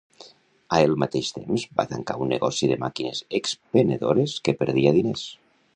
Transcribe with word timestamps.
A 0.77 0.79
el 0.85 0.95
mateix 1.03 1.29
temps, 1.35 1.65
va 1.81 1.85
tancar 1.93 2.17
un 2.25 2.33
negoci 2.35 2.71
de 2.73 2.79
màquines 2.85 3.23
expenedores 3.43 4.39
que 4.49 4.61
perdia 4.65 4.97
diners. 5.03 5.31